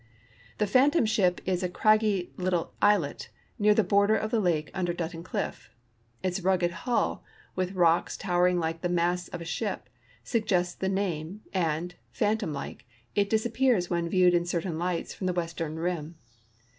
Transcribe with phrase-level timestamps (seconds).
[0.57, 4.93] The Phantom Ship is a cragg}^ little islet near the hortler of the lake under
[4.93, 5.69] Dutton cliff.
[6.23, 7.23] Its rugged hull,
[7.55, 9.89] with rocks tower ing like the masts of a ship,
[10.23, 15.33] suggests the name, and, phantom like, it disappears when viewed in certain lights from the
[15.33, 16.15] western rim.